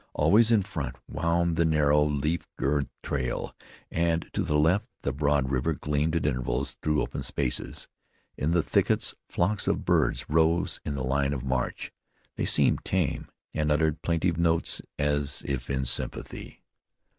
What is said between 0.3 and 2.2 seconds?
in front wound the narrow,